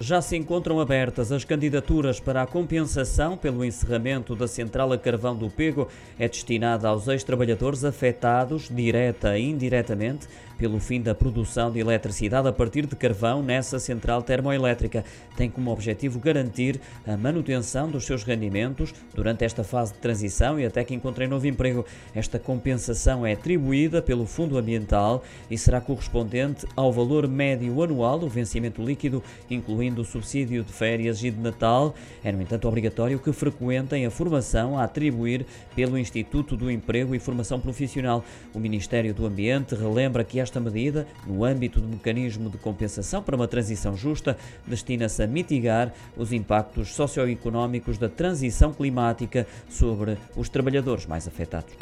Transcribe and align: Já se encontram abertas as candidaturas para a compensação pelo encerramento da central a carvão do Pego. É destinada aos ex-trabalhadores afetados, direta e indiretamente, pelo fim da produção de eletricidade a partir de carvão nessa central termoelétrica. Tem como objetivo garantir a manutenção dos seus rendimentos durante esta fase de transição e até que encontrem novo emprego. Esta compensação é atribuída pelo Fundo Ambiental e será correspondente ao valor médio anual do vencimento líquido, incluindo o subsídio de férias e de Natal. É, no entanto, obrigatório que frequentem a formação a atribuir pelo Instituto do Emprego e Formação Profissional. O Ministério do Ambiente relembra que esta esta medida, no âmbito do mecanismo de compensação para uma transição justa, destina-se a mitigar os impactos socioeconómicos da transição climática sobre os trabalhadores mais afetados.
Já 0.00 0.22
se 0.22 0.36
encontram 0.36 0.78
abertas 0.78 1.32
as 1.32 1.44
candidaturas 1.44 2.20
para 2.20 2.42
a 2.42 2.46
compensação 2.46 3.36
pelo 3.36 3.64
encerramento 3.64 4.36
da 4.36 4.46
central 4.46 4.92
a 4.92 4.98
carvão 4.98 5.34
do 5.34 5.50
Pego. 5.50 5.88
É 6.16 6.28
destinada 6.28 6.86
aos 6.86 7.08
ex-trabalhadores 7.08 7.82
afetados, 7.84 8.68
direta 8.72 9.36
e 9.36 9.50
indiretamente, 9.50 10.28
pelo 10.56 10.78
fim 10.78 11.00
da 11.00 11.16
produção 11.16 11.70
de 11.70 11.80
eletricidade 11.80 12.46
a 12.46 12.52
partir 12.52 12.86
de 12.86 12.94
carvão 12.94 13.42
nessa 13.42 13.80
central 13.80 14.22
termoelétrica. 14.22 15.04
Tem 15.36 15.50
como 15.50 15.72
objetivo 15.72 16.20
garantir 16.20 16.80
a 17.04 17.16
manutenção 17.16 17.90
dos 17.90 18.04
seus 18.04 18.22
rendimentos 18.22 18.94
durante 19.14 19.44
esta 19.44 19.64
fase 19.64 19.94
de 19.94 19.98
transição 19.98 20.60
e 20.60 20.66
até 20.66 20.84
que 20.84 20.94
encontrem 20.94 21.28
novo 21.28 21.46
emprego. 21.46 21.84
Esta 22.14 22.38
compensação 22.38 23.26
é 23.26 23.32
atribuída 23.32 24.00
pelo 24.00 24.26
Fundo 24.26 24.58
Ambiental 24.58 25.24
e 25.50 25.58
será 25.58 25.80
correspondente 25.80 26.66
ao 26.76 26.92
valor 26.92 27.26
médio 27.26 27.82
anual 27.82 28.18
do 28.18 28.28
vencimento 28.28 28.80
líquido, 28.80 29.22
incluindo 29.50 29.87
o 29.96 30.04
subsídio 30.04 30.62
de 30.62 30.72
férias 30.72 31.24
e 31.24 31.30
de 31.30 31.40
Natal. 31.40 31.94
É, 32.22 32.30
no 32.30 32.42
entanto, 32.42 32.68
obrigatório 32.68 33.18
que 33.18 33.32
frequentem 33.32 34.04
a 34.04 34.10
formação 34.10 34.78
a 34.78 34.84
atribuir 34.84 35.46
pelo 35.74 35.96
Instituto 35.96 36.56
do 36.56 36.70
Emprego 36.70 37.14
e 37.14 37.18
Formação 37.18 37.58
Profissional. 37.58 38.22
O 38.52 38.58
Ministério 38.58 39.14
do 39.14 39.24
Ambiente 39.24 39.74
relembra 39.74 40.22
que 40.24 40.38
esta 40.38 40.58
esta 40.58 40.60
medida, 40.60 41.06
no 41.26 41.44
âmbito 41.44 41.80
do 41.80 41.88
mecanismo 41.88 42.50
de 42.50 42.58
compensação 42.58 43.22
para 43.22 43.36
uma 43.36 43.46
transição 43.46 43.96
justa, 43.96 44.36
destina-se 44.66 45.22
a 45.22 45.26
mitigar 45.26 45.92
os 46.16 46.32
impactos 46.32 46.94
socioeconómicos 46.94 47.96
da 47.96 48.08
transição 48.08 48.72
climática 48.72 49.46
sobre 49.68 50.18
os 50.36 50.48
trabalhadores 50.48 51.06
mais 51.06 51.26
afetados. 51.28 51.74